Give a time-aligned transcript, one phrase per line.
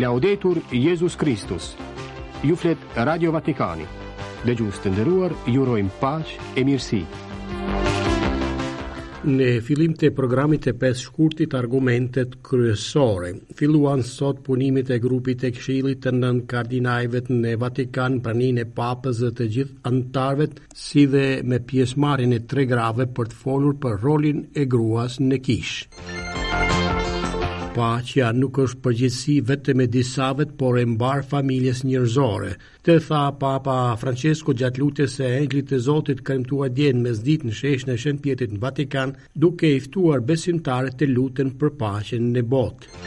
[0.00, 1.76] Laudetur Jezus Kristus
[2.44, 3.84] Ju flet Radio Vatikani
[4.46, 7.00] Dhe gjusë të ndëruar, jurojmë paq e mirësi
[9.36, 15.52] Në filim të programit e pes shkurtit argumentet kryesore, filluan sot punimit e grupit e
[15.60, 20.48] kshilit të nën kardinajve në Vatikan pranin e papës dhe të gjithë antarve
[20.88, 25.42] si dhe me pjesmarin e tre grave për të folur për rolin e gruas në
[25.48, 26.11] kishë
[27.72, 32.50] paqja nuk është përgjithsi vetëm e disavet, por e mbar familjes njërzore.
[32.84, 37.56] Të tha papa Francesco gjatë lutës se englit të Zotit kremtua djenë me zdit në
[37.60, 43.00] shesh e shën pjetit në Vatikan, duke iftuar besimtare të lutën për paqen në botë.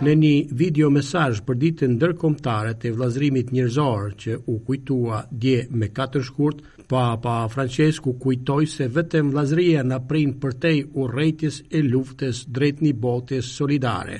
[0.00, 5.90] Në një video mesaj për ditën dërkomtare të vlazrimit njërzor që u kujtua dje me
[5.98, 12.40] katër shkurt, Papa Francesku kujtoj se vetëm vlazria në prinë përtej u rejtjes e luftes
[12.58, 14.16] drejt një botës solidare.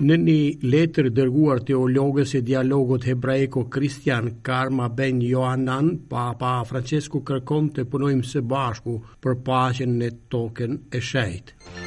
[0.00, 0.40] Në një
[0.74, 8.26] letër dërguar teologës e dialogut hebraiko Kristian Karma Ben Johanan, Papa Francesku kërkon të punojmë
[8.32, 11.86] së bashku për pashen në token e shejtë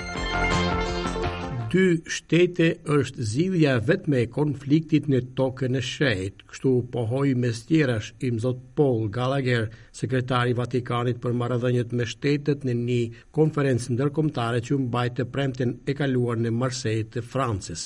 [1.72, 8.10] aty shtete është zilja vet me konfliktit në tokën e shrejt, kështu pohoj me stjerash
[8.28, 13.00] im zot Paul Gallagher, sekretari Vatikanit për maradhenjët me shtetet në një
[13.38, 17.86] konferencë ndërkomtare që mbajtë të premten e kaluar në Marseille të Francis.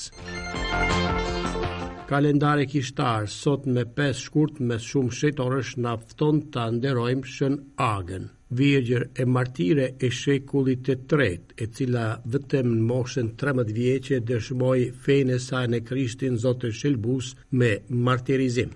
[2.10, 7.60] Kalendare kishtar, sot me 5 shkurt me shumë shetorësh naftën të nderojmë shën
[7.94, 14.20] agën vjegjer e martire e shekullit të tret, e cila vetëm në moshën 13 vjeqe
[14.28, 17.72] dëshmoj fejnë e sajnë e krishtin zote shilbus me
[18.06, 18.70] martirizim.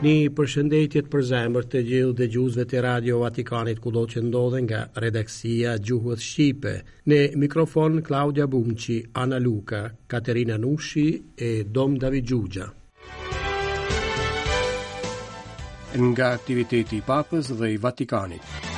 [0.00, 4.64] Një përshëndetjet për zemër të gjithë dhe gjuzve të radio Vatikanit ku do që ndodhen
[4.70, 6.74] nga redaksia Gjuhët Shqipe.
[7.04, 11.06] Në mikrofon Claudia Bumqi, Ana Luka, Katerina Nushi
[11.36, 12.70] e Dom David Gjugja.
[15.98, 18.69] nga aktiviteti i Papës dhe i Vatikanit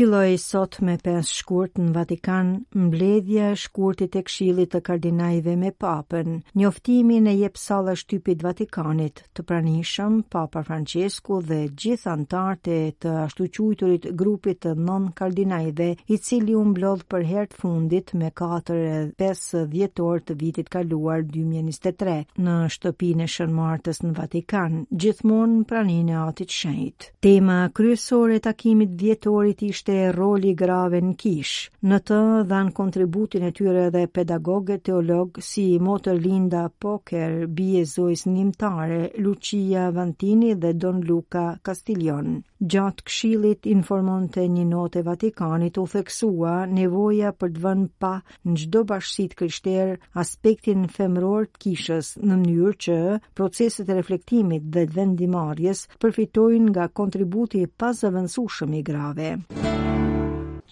[0.00, 2.50] filloi sot me pesë shkurt në Vatikan
[2.86, 6.38] mbledhja e shkurtit e Këshillit të Kardinalëve me Papën.
[6.56, 12.78] Njoftimin e jep Salla Shtypi i Vatikanit të pranishëm Papa Francesku dhe gjithë anëtarët e
[13.02, 18.32] të ashtuquiturit grupit të non kardinalëve, i cili u mblodh për herë të fundit me
[18.42, 19.44] 4 e 5
[19.74, 22.16] dhjetor të vitit kaluar 2023
[22.48, 27.12] në shtëpinë e Shën Martës në Vatikan, gjithmonë praninë e Atit Shenjtë.
[27.28, 31.56] Tema kryesore e takimit dhjetorit ishte e roli grave në kish.
[31.90, 32.18] Në të
[32.50, 39.88] dhan kontributin e tyre edhe pedagoge teolog si Motër Linda Poker, bie zojës nimtare Lucia
[39.96, 42.38] Vantini dhe Don Luca Castiglion.
[42.60, 48.14] kshilit këshillit informonte një notë e Vatikanit u theksua nevoja për të vënë pa
[48.46, 49.78] në çdo bashkësi të
[50.22, 52.98] aspektin femëror të kishës në mënyrë që
[53.36, 59.28] proceset e reflektimit dhe vendimarrjes përfitojnë nga kontributi pa zëvendësueshëm i grave.
[59.60, 59.79] Thank you.
[59.80, 60.09] Bye.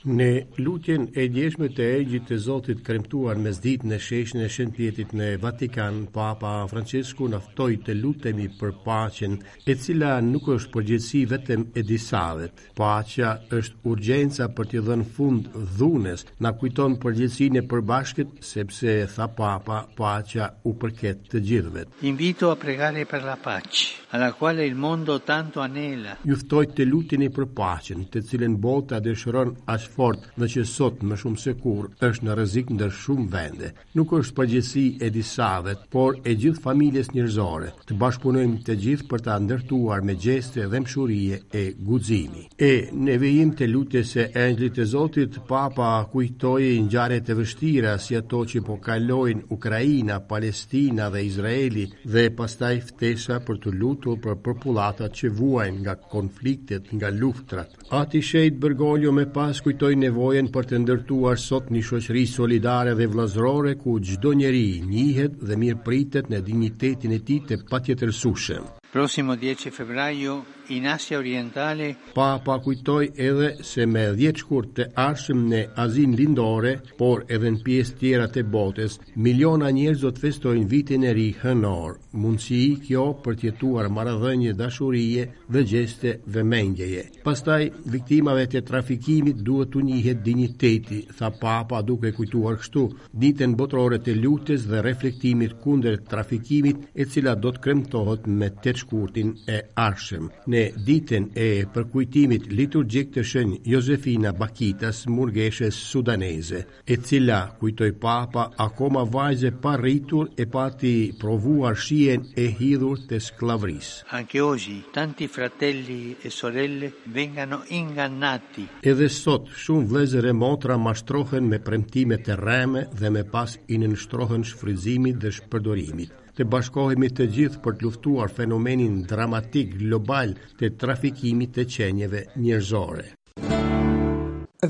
[0.05, 5.11] Në lutjen e djeshme të egjit të Zotit kremtuar mes zdit në sheshën e shëntjetit
[5.19, 9.35] në Vatikan, Papa Francesku naftoj të lutemi për pacin,
[9.67, 12.53] e cila nuk është përgjithsi vetëm e disavet.
[12.79, 19.27] Pacja është urgjenca për t'i dhenë fund dhunes, na kujton përgjithsi në përbashkët, sepse, tha
[19.29, 21.85] Papa, pacja u përket të gjithëve.
[22.13, 26.15] Invito a pregare për la pacë, a la quale il mondo tanto anela.
[26.23, 31.17] Juftoj të lutini për pacin, të cilin bota dëshëron as fort dhe që sot më
[31.23, 33.71] shumë se kur është në rrezik ndër shumë vende.
[33.97, 37.73] Nuk është përgjegjësi e disave, por e gjithë familjes njerëzore.
[37.89, 42.45] Të bashkunoim të gjithë për ta ndërtuar me gjestë dhe mshurie e guximi.
[42.71, 42.73] E
[43.09, 48.45] ne vejim të lutje se engjëllit e Zotit Papa kujtoi ngjarjet e vështira si ato
[48.51, 55.15] që po kalojnë Ukraina, Palestina dhe Izraeli dhe pastaj ftesa për të lutur për popullatat
[55.19, 57.75] që vuajnë nga konfliktet, nga luftrat.
[57.99, 63.07] Ati shejt Bergoglio me pas kujtoj nevojen për të ndërtuar sot një shoqëri solidare dhe
[63.13, 68.67] vlazrore ku gjdo njeri njihet dhe mirë pritet në dignitetin e ti të patjetërsushem.
[68.91, 71.95] Prosimo 10 febrajo, in Asia Orientale...
[72.15, 77.61] Pa kujtoj edhe se me 10 shkur të arshëm në azin lindore, por edhe në
[77.67, 78.97] pjesë tjera të botës,
[79.27, 84.55] miliona njerëz do të festojnë vitin e ri hënor, mundësi i kjo për tjetuar maradhënje
[84.63, 85.27] dashurije
[85.57, 87.05] dhe gjeste dhe mengjeje.
[87.29, 94.01] Pastaj, viktimave të trafikimit duhet të njihet digniteti, tha papa duke kujtuar kështu, ditën botrore
[94.01, 99.59] të lutës dhe reflektimit kunder trafikimit e cila do të kremtohet me 8 shkurtin e
[99.87, 100.29] arshëm.
[100.51, 108.47] Në ditën e përkujtimit liturgjik të shenjë Jozefina Bakitas, murgeshës sudaneze, e cila kujtoj papa
[108.67, 113.89] akoma vajze pa rritur e pati provuar shien e hidhur të sklavris.
[114.21, 118.69] Anke oji, tanti fratelli e sorelle vengano ingannati.
[118.93, 123.97] Edhe sot, shumë vlezër e motra mashtrohen me premtime të reme dhe me pas inën
[124.03, 130.71] shtrohen shfrizimit dhe shpërdorimit të bashkohemi të gjithë për të luftuar fenomenin dramatik global të
[130.83, 133.07] trafikimit të qenjeve njërzore.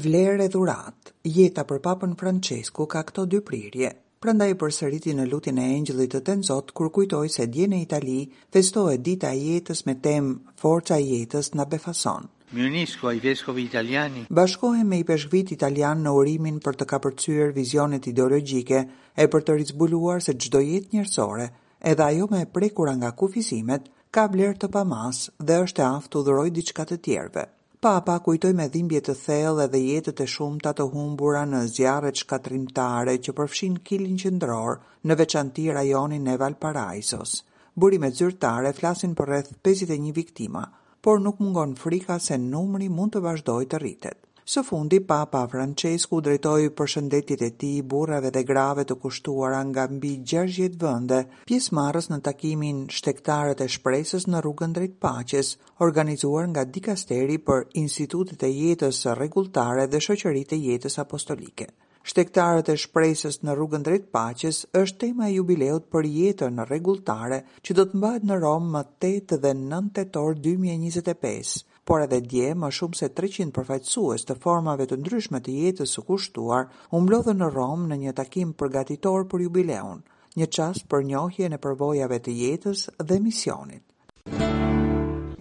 [0.05, 5.29] Vlerë e dhurat, jeta për papën Francesku ka këto dy prirje, Pranda i përsëriti në
[5.31, 8.17] lutin e engjëllit të tenzot, kur kujtoj se dje në Itali,
[8.55, 12.27] festohet dita jetës me tem Forca jetës në Befason.
[12.51, 14.23] Më unisko ai vescovi italiani.
[14.33, 18.79] Bashkohem me i peshkvit italian në urimin për të kapërcyer vizionet ideologjike
[19.13, 21.49] e për të rizbuluar se çdo jetë njerësore,
[21.93, 26.15] edhe ajo më e prekur nga kufizimet, ka vlerë të pamas dhe është e aftë
[26.17, 27.45] të dhurojë diçka të tjerëve.
[27.87, 33.19] Papa kujtoi me dhimbje të thellë edhe jetët e shumta të humbura në zjarret shkatrimtare
[33.27, 34.81] që përfshin kilin qendror
[35.11, 37.37] në veçanti rajonin e Valparaisos.
[37.77, 40.69] Burimet zyrtare flasin për rreth 51 viktima
[41.09, 44.17] por nuk mungon frika se numri mund të vazhdoj të rritet.
[44.55, 49.87] Së fundi, Papa Francesku drejtoj për shëndetit e ti burrave dhe grave të kushtuara nga
[49.95, 55.55] mbi 60 vënde, pjesë marës në takimin shtektarët e shpresës në rrugën drejt paches,
[55.89, 61.71] organizuar nga dikasteri për institutit e jetës regulltare dhe shoqerit e jetës apostolike.
[62.09, 67.39] Shtektarët e shpresës në rrugën drejt paqes është tema e jubileut për jetën në rregulltare
[67.69, 71.51] që do të mbahet në Rom më 8 dhe 9 tetor 2025,
[71.91, 76.07] por edhe dje më shumë se 300 përfaqësues të formave të ndryshme të jetës së
[76.09, 76.65] kushtuar
[76.97, 80.01] u mblodhën në Rom në një takim përgatitor për jubileun,
[80.41, 83.85] një çast për njohjen e përvojave të jetës dhe misionit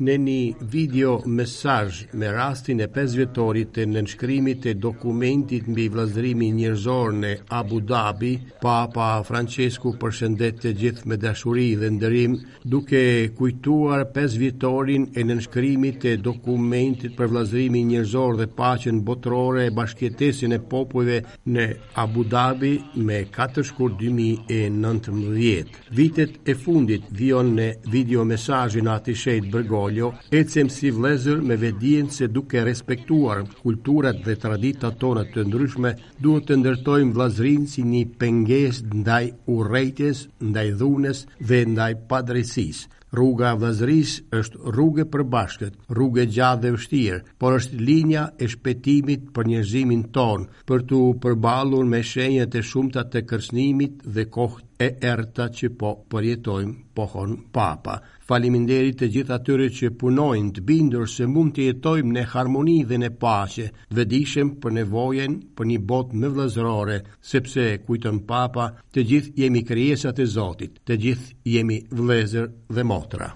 [0.05, 6.51] në një video mesaj me rastin e 5 vjetorit të nënshkrimit e dokumentit mbi vlazërimi
[6.53, 13.01] njërzor në Abu Dhabi, Papa Francesku përshëndet të gjithë me dashuri dhe ndërim, duke
[13.37, 20.53] kujtuar 5 vjetorin e nënshkrimit e dokumentit për vlazrimi njërzor dhe pachen botrore e bashkjetesin
[20.53, 21.67] e popujve në
[22.05, 22.75] Abu Dhabi
[23.07, 25.81] me 4 shkur 2019.
[25.89, 31.55] Vitet e fundit vion në video mesajin ati shetë bërgoj Olio, ecem si vlezër me
[31.63, 35.91] vedien se duke respektuar kulturat dhe tradita tona të ndryshme,
[36.23, 39.25] duhet të ndërtojmë vlazrin si një penges ndaj
[39.55, 42.83] urejtjes, ndaj dhunes dhe ndaj padresis.
[43.15, 49.29] Rruga vlazris është rrugë për bashkët, rrugë gjatë dhe vështirë, por është linja e shpetimit
[49.37, 54.91] për njerëzimin tonë, për të përballur me shenjat e shumta të kërcënimit dhe kohë e
[55.13, 58.01] erta që po përjetojmë, pohon papa.
[58.27, 62.99] Faleminderit të gjithë atyre që punojnë të bindur se mund të jetojmë në harmoni dhe
[62.99, 66.99] në paqe, të vëdijshëm për nevojën për një botë më vëllazërore,
[67.31, 73.31] sepse kujton Papa, të gjithë jemi krijesa të Zotit, të gjithë jemi vlezër dhe motra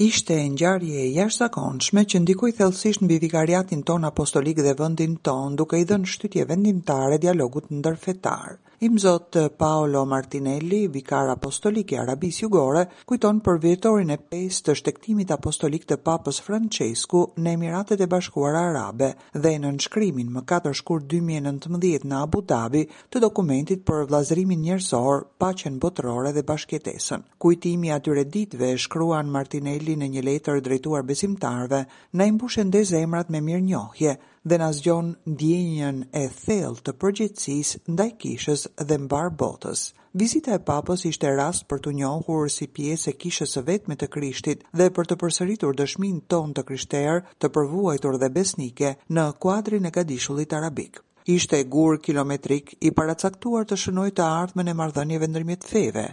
[0.00, 5.52] ishte e ngjarje e jashtëzakonshme që ndikoi thellësisht mbi vikariatin ton apostolik dhe vendin ton,
[5.60, 8.56] duke i dhënë shtytje vendimtare dialogut ndërfetar.
[8.80, 14.74] Im Zot Paolo Martinelli, vikar apostolik i Arabis Jugore, kujton për vjetorin e 5 të
[14.78, 20.72] shtektimit apostolik të papës Francesku në Emiratet e Bashkuara Arabe dhe në nënshkrimin më 4
[20.80, 27.28] shkur 2019 në Abu Dhabi të dokumentit për vlazrimin njërsor, pacjen botërore dhe bashkjetesën.
[27.44, 31.82] Kujtimi atyre ditve e shkruan Martinelli në një letër drejtuar besimtarve
[32.18, 34.14] na i mbushën dhe zemrat me mirë njohje
[34.48, 39.88] dhe na zgjon ndjenjën e thellë të përgjithësisë ndaj kishës dhe mbar botës.
[40.18, 44.08] Vizita e papës ishte rast për të njohur si pjesë e kishës së vetme të
[44.16, 49.86] Krishtit dhe për të përsëritur dëshminë tonë të krishterë, të përvuajtur dhe besnike në kuadrin
[49.86, 50.98] e gadishullit arabik.
[51.30, 56.06] Ishte gur kilometrik i paracaktuar të shënoj të ardhme në mardhënjeve ndërmjet feve,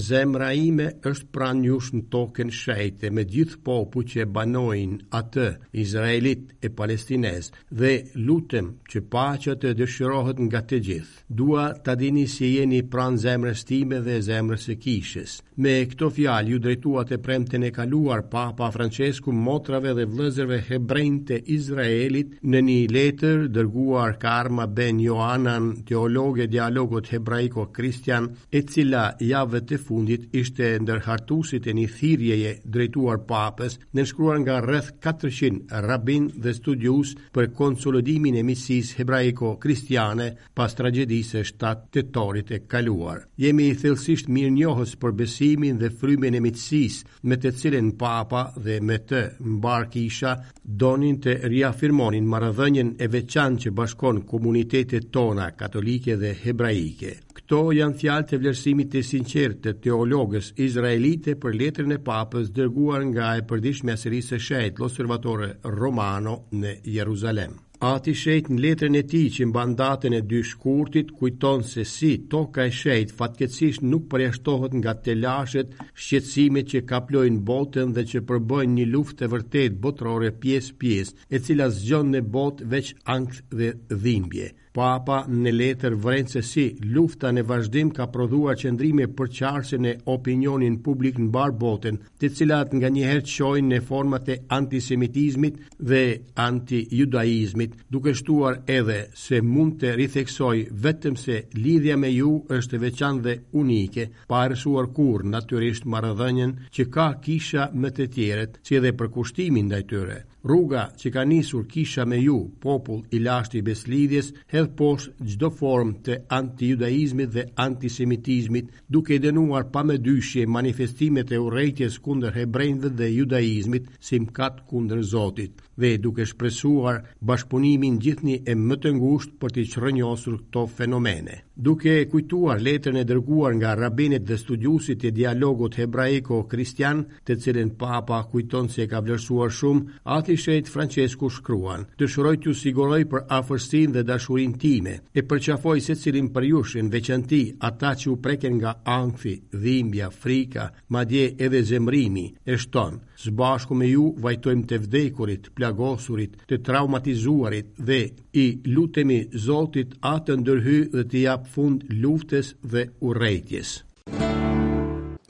[0.00, 5.46] Zemra ime është pran njush në token shajte me gjithë popu që e banojnë atë,
[5.82, 7.90] Izraelit e Palestines, dhe
[8.30, 11.20] lutëm që pacha të dëshirohet nga të gjithë.
[11.42, 15.36] Dua të dini si jeni pran zemrës time dhe zemrës e kishës.
[15.60, 21.24] Me këto fjalë ju drejtuat e premte e kaluar Papa Francesku motrave dhe vëllezërve hebrejnë
[21.30, 29.74] të Izraelit në një letër dërguar Karma Ben Joanan, teologë dialogut hebraiko-kristian, e cila javët
[29.76, 36.30] e fundit ishte ndër e një thirrjeje drejtuar Papës, në shkruar nga rreth 400 rabin
[36.38, 43.26] dhe studius për konsolidimin e misisë hebraiko-kristiane pas tragjedisë së 7 tetorit të kaluar.
[43.36, 46.96] Jemi i thellësisht mirënjohës për besi qëndrimin dhe frymën e mitësis
[47.28, 49.20] me të cilin papa dhe me të
[49.56, 50.34] mbar kisha
[50.82, 57.14] donin të riafirmonin marrëdhënien e veçan që bashkon komunitetet tona katolike dhe hebraike.
[57.36, 63.02] Këto janë fjalë të vlerësimit të sinqertë të teologës izraelite për letrën e papës dërguar
[63.10, 67.58] nga e përdishme asërisë e shetë l'Osservatore Romano në Jeruzalem.
[67.88, 72.10] Ati shejt në letrën e ti që mba datën e dy shkurtit kujton se si
[72.34, 75.72] toka e shejt fatkecisht nuk përjashtohet nga telashet
[76.02, 81.42] shqetsimit që kaplojnë botën dhe që përbojnë një luft të vërtet botërore pjesë pjesë e
[81.48, 83.72] cila zgjon në botë veç angst dhe
[84.04, 84.52] dhimbje.
[84.70, 86.62] Papa në letër vrenë se si
[86.94, 92.30] lufta në vazhdim ka prodhua qëndrimi për qarëse në opinionin publik në barë botën, të
[92.38, 95.58] cilat nga njëherë qojnë në format e antisemitizmit
[95.90, 96.02] dhe
[96.46, 100.54] anti-judaizmit, duke shtuar edhe se mund të ritheksoj
[100.86, 103.34] vetëm se lidhja me ju është veçan dhe
[103.64, 109.10] unike, pa rësuar kur naturisht marëdhenjen që ka kisha më të tjeret, si edhe për
[109.18, 110.20] kushtimin dhe tjëre.
[110.48, 115.50] Rruga që ka nisur kisha me ju, popull i lashtë i beslidhjes, hedh poshtë çdo
[115.58, 122.94] formë të antijudaizmit dhe antisemitizmit, duke dënuar pa më dyshje manifestimet e urrëties kundër hebrejve
[123.00, 129.36] dhe judaizmit, si mkat kundër Zotit dhe duke shpresuar bashkëpunimin gjithni e më të ngushtë
[129.40, 131.36] për të qrënjosur këto fenomene.
[131.66, 138.18] Duke kujtuar letrën e dërguar nga rabinit dhe studiusit e dialogut hebraiko-kristian, të cilin papa
[138.30, 139.82] kujton se ka vlerësuar shumë,
[140.16, 145.76] ati Shejt Francesku shkruan, të shëroj ju siguroj për afërsinë dhe dashurin time, e përqafoj
[145.86, 149.34] se cilin për jushin veçanti ata që u preken nga angfi,
[149.64, 156.38] dhimbja, frika, madje edhe zemrimi, e shton, së bashku me ju vajtojmë të vdekurit, plagosurit,
[156.48, 157.98] të traumatizuarit dhe
[158.44, 158.46] i
[158.76, 163.74] lutemi Zotit atë ndërhy dhe të japë fund luftes dhe urejtjes.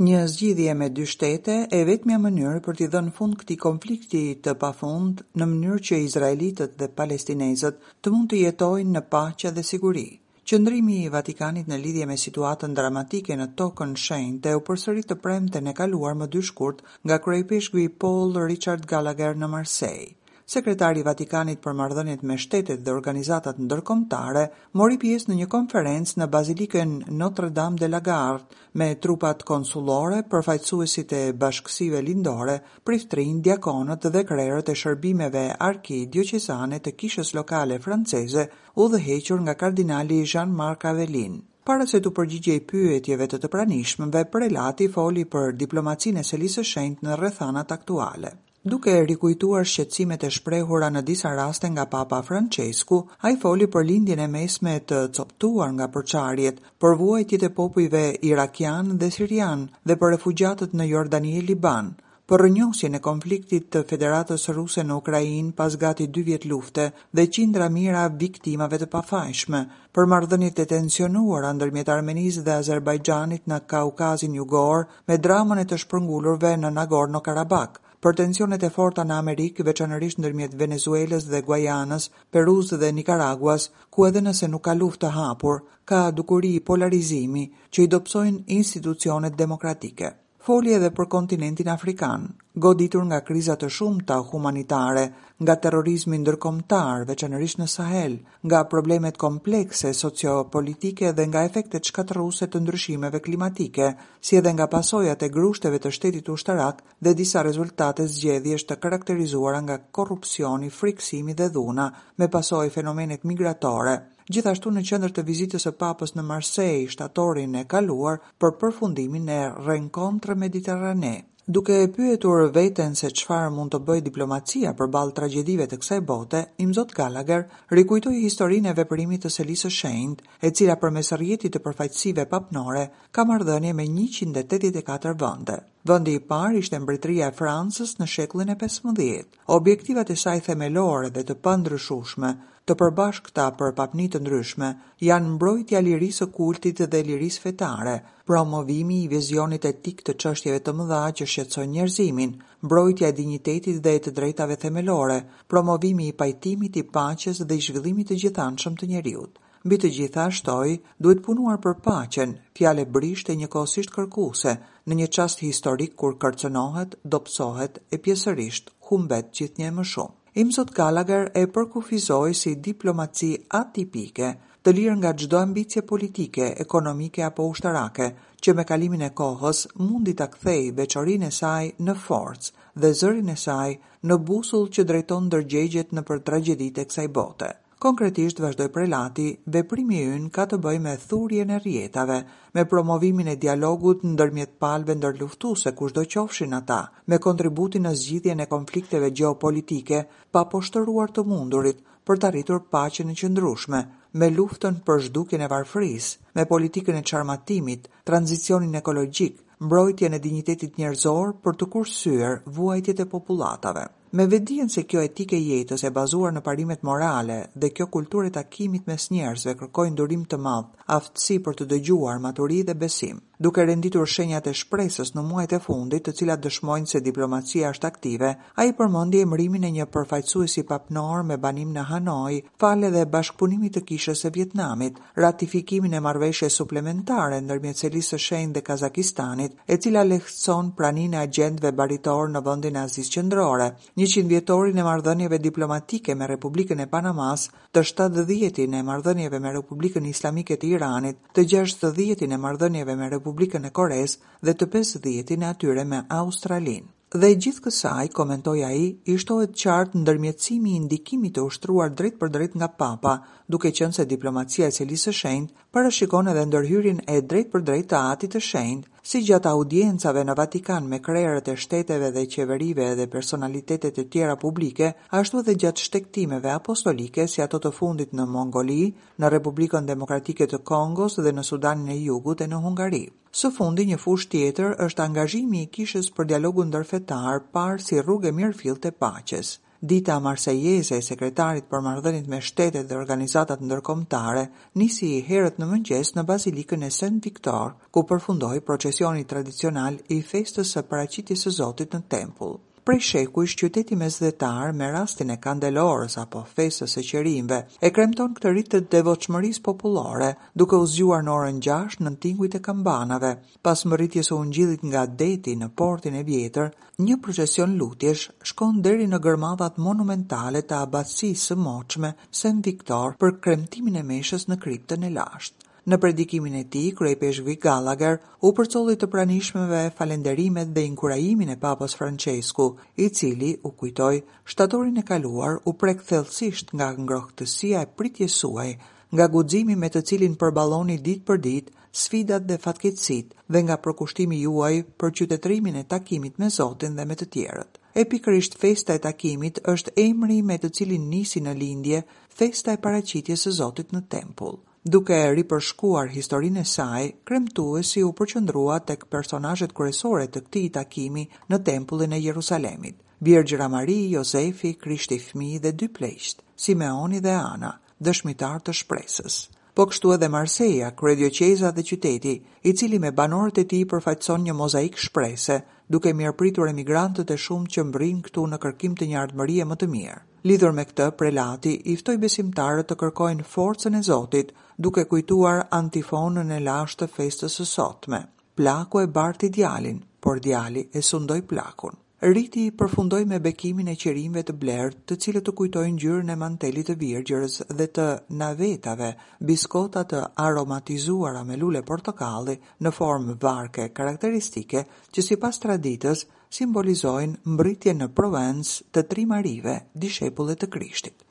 [0.05, 4.55] Një zgjidhje me dy shtete e vetëmja mënyrë për t'i dhënë fund këti konflikti të
[4.63, 9.67] pa fund në mënyrë që Izraelitët dhe Palestinezët të mund të jetojnë në pacha dhe
[9.73, 10.07] siguri.
[10.51, 15.19] Qëndrimi i Vatikanit në lidhje me situatën dramatike në tokën shenjë dhe u përsërit të
[15.27, 20.17] premë të nekaluar më dy shkurt nga krejpishgui Paul Richard Gallagher në Marseille
[20.51, 24.41] sekretari i Vatikanit për marrëdhëniet me shtetet dhe organizatat ndërkombëtare,
[24.81, 30.19] mori pjesë në një konferencë në Bazilikën Notre Dame de la Garde me trupat konsullore,
[30.33, 32.57] përfaqësuesit e bashkësive lindore,
[32.89, 38.49] priftrin, diakonët dhe krerët e shërbimeve arkidiocesane të kishës lokale franceze,
[38.87, 41.39] udhëhequr nga kardinali Jean-Marc Avelin.
[41.71, 46.67] Para se të përgjigje i pyetjeve të të pranishmëve, prelati foli për diplomacinë e selisë
[46.75, 48.39] shendë në rëthanat aktuale.
[48.63, 53.69] Duke e rikujtuar shqetësimet e shprehura në disa raste nga Papa Francesku, a i foli
[53.73, 58.03] për lindin e mesme të coptuar nga përqarjet, për vuajtjit e popujve
[58.33, 61.89] Irakian dhe Sirian dhe për refugjatët në Jordani e Liban,
[62.29, 67.25] për rënjohësjen e konfliktit të Federatës Ruse në Ukrajin pas gati dy vjet lufte dhe
[67.39, 69.65] qindra mira viktimave të pafajshme,
[69.97, 75.87] për mardhënit e tensionuar andërmjet Armeniz dhe Azerbajxhanit në Kaukazin Jugor me dramën e të
[75.87, 82.71] shpërngullurve në Nagorno-Karabak, për tensionet e forta në Amerikë, veçanërisht ndërmjet Venezuelës dhe Guajanës, Perus
[82.83, 83.67] dhe Nicaraguas,
[83.97, 85.61] ku edhe nëse nuk ka luftë të hapur,
[85.93, 90.15] ka dukuri i polarizimi që i dopsojnë institucionet demokratike
[90.47, 92.23] foli dhe për kontinentin afrikan,
[92.67, 95.03] goditur nga krizat të shumta humanitare,
[95.45, 98.15] nga terrorizmi ndërkombëtar, veçanërisht në Sahel,
[98.49, 103.91] nga problemet komplekse socio-politike dhe nga efektet shkatërruese të ndryshimeve klimatike,
[104.27, 109.61] si edhe nga pasojat e grushteve të shtetit ushtarak, dhe disa rezultate zgjedhjesh të karakterizuara
[109.69, 113.99] nga korrupsioni, friksimi dhe dhuna, me pasojë fenomenet migratore
[114.35, 119.39] gjithashtu në qendër të vizitës së Papës në Marsej shtatorin e kaluar për përfundimin e
[119.67, 121.17] Rencontre Mediterrane.
[121.51, 126.43] Duke e pyetur veten se çfarë mund të bëjë diplomacia përballë tragjedive të kësaj bote,
[126.63, 127.43] Imzot Gallagher
[127.75, 133.27] rikujtoi historinë e veprimit të Selisë Shend, e cila përmes rrjetit të përfaqësive papnore ka
[133.33, 135.59] marrëdhënie me 184 vende.
[135.89, 139.39] Vëndi i parë ishte mbretëria e Fransës në sheklin e 15.
[139.57, 142.33] Objektivat e saj themelore dhe të pëndryshushme,
[142.69, 144.69] të përbashk për papnitë të ndryshme,
[145.07, 147.95] janë mbrojtja lirisë kultit dhe lirisë fetare,
[148.29, 153.81] promovimi i vizionit e tik të qështjeve të mëdha që shqetson njerëzimin, mbrojtja e dignitetit
[153.85, 155.19] dhe e të drejtave themelore,
[155.51, 159.39] promovimi i pajtimit i paches dhe i zhvillimit të gjithanshëm të njeriut.
[159.65, 160.71] Mbi të gjitha shtoj,
[161.05, 164.55] duhet punuar për paqen, fjalë brisht e një kërkuese,
[164.91, 170.17] në një çast historik kur kërcënohet, dobësohet e pjesërisht humbet gjithnjë më shumë.
[170.45, 173.29] Imzot Gallagher e përkufizoi si diplomaci
[173.61, 174.33] atipike,
[174.67, 178.11] të lirë nga çdo ambicie politike, ekonomike apo ushtarake,
[178.43, 183.31] që me kalimin e kohës mundi ta kthej beqorin e saj në forcë dhe zërin
[183.31, 183.71] e saj
[184.11, 187.53] në busull që drejton ndërgjegjet në për tragjeditë e kësaj bote.
[187.81, 189.23] Konkretisht vazhdoj prelati,
[189.55, 192.17] veprimi ynë ka të bëj me thurje në rjetave,
[192.57, 196.81] me promovimin e dialogut në dërmjet palve ndër luftuse kush do qofshin ata,
[197.13, 200.01] me kontributin në zgjidhje në konflikteve geopolitike
[200.37, 203.81] pa poshtëruar të mundurit për të arritur pacjen e qëndrushme,
[204.25, 210.77] me luftën për zhdukjen e varfris, me politikën e qarmatimit, tranzicionin ekologjik, mbrojtjen e dignitetit
[210.85, 213.87] njerëzor për të kursyer vuajtjet e popullatave.
[214.19, 218.35] Me vedien se kjo etike jetës e bazuar në parimet morale dhe kjo kulturë e
[218.39, 223.65] takimit mes njerëzve kërkojnë durim të madh, aftësi për të dëgjuar, maturi dhe besim duke
[223.65, 228.33] renditur shenjat e shpresës në muajt e fundit, të cilat dëshmojnë se diplomacia është aktive.
[228.61, 233.83] Ai përmendi emërimin e një përfaqësuesi papnor me banim në Hanoi, falë dhe bashkëpunimit të
[233.89, 240.69] Kishës së Vietnamit, ratifikimin e marveshje suplementare ndërmjet Çelisë së dhe Kazakistanit, e cila lehtëson
[240.77, 243.71] praninë e agendve baritor në vendin e Azisë Qendrore.
[243.97, 250.05] 100 vjetorin e marrëdhënieve diplomatike me Republikën e Panamas, të 70-tin e marrëdhënieve me Republikën
[250.13, 255.43] Islamike të Iranit, të 60-tin e marrëdhënieve me Republikën Republikën e Koreas dhe të 50-tin
[255.43, 256.87] e atyre me Australinë.
[257.23, 258.85] Dhe gjithë kësaj, komentoj a i,
[259.15, 263.15] ishtohet qartë në i ndikimi të ushtruar drejt për drejt nga papa,
[263.49, 267.97] duke qënë se diplomacia e cilisë shend, parashikon edhe ndërhyrin e drejt për drejt të
[268.13, 273.07] atit të shend, Si gjatë audiencave në Vatikan me krerët e shteteve dhe qeverive dhe
[273.15, 274.91] personalitetet e tjera publike,
[275.21, 278.79] ashtu dhe gjatë shtektimeve apostolike si ato të fundit në Mongoli,
[279.25, 283.03] në Republikën Demokratike të Kongos dhe në Sudanin e Jugut e në Hungari.
[283.45, 288.29] Së fundi një fush tjetër është angazhimi i kishës për dialogu ndërfetar par si rrugë
[288.29, 293.63] e mirë fil të paches dita marsejese e sekretarit për marrëdhënit me shtetet dhe organizatat
[293.69, 294.43] ndërkombëtare,
[294.83, 300.25] nisi i herët në mëngjes në bazilikën e Saint Victor, ku përfundoi procesioni tradicional i
[300.35, 302.59] festës së paraqitjes së Zotit në tempull
[302.89, 308.37] prej sheku ish qyteti mesdhetar me rastin e kandelorës apo fesës së qerimve, e kremton
[308.39, 310.31] këtë rit të devotshmërisë popullore,
[310.63, 313.33] duke u zgjuar në orën 6 në tingujt e kambanave.
[313.69, 316.73] Pas mbërritjes së ungjillit nga deti në portin e vjetër,
[317.07, 321.57] një procesion lutjesh shkon deri në gërmavat monumentale të abatisë së
[321.95, 322.15] se
[322.45, 325.70] Saint Victor për kremtimin e meshes në kriptën e lashtë.
[325.89, 331.57] Në predikimin e tij, kryepesh Vic Gallagher u përcolli të pranishmeve falënderimet dhe inkurajimin e
[331.63, 332.67] Papës Francesku,
[333.05, 334.19] i cili u kujtoi
[334.53, 338.75] shtatorin e kaluar u prek thellësisht nga ngrohtësia e pritjes suaj,
[339.17, 344.43] nga guximi me të cilin përballoni ditë për ditë sfidat dhe fatkeqësitë dhe nga përkushtimi
[344.45, 347.81] juaj për qytetërimin e takimit me Zotin dhe me të tjerët.
[348.01, 352.03] E pikërisht festa e takimit është emri me të cilin nisi në lindje
[352.41, 354.61] festa e paraqitjes së Zotit në tempull.
[354.89, 361.25] Duke e ripërshkuar historinë e saj, kremtuesi u përqëndrua tek personazhet kryesore të këtij takimi
[361.53, 362.97] në tempullin e Jerusalemit.
[363.29, 367.75] Virgjëra Mari, Josefi, Krishti fëmijë dhe dy pleqt, Simeoni dhe Ana,
[368.09, 369.43] dëshmitar të shpresës
[369.81, 372.33] po kështu edhe Marseja, Kredioqeza dhe qyteti,
[372.69, 375.57] i cili me banorët e ti përfaqëson një mozaik shprese,
[375.95, 379.89] duke mirëpritur emigrantët e shumë që mbrin këtu në kërkim të një ardhmërie më të
[379.95, 380.19] mirë.
[380.51, 386.53] Lidhur me këtë, prelati i ftoi besimtarët të kërkojnë forcën e Zotit, duke kujtuar antifonën
[386.59, 388.21] e lashtë të festës së sotme.
[388.61, 391.97] Plaku e barti djalin, por djali e sundoi plakun.
[392.21, 396.91] Riti përfundoi me bekimin e qerimeve të blerë, të cilët u kujtojnë ngjyrën e mantelit
[396.91, 398.05] të virgjërës dhe të
[398.43, 399.09] navetave,
[399.51, 404.85] biskota të aromatizuara me lule portokalli në formë varke karakteristike,
[405.17, 406.27] që sipas traditës
[406.59, 411.25] simbolizojnë mbritjen në Provence të Trimarive, dishepullet të Krishtit.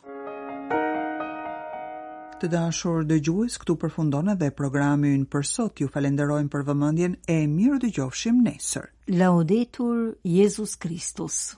[2.41, 5.82] Të dashur dëgjues, këtu përfundon edhe programi ynë për sot.
[5.86, 8.88] Ju falenderojmë për vëmendjen e mirë dëgjofshim nesër.
[9.11, 11.57] Laudetur Iesus Christus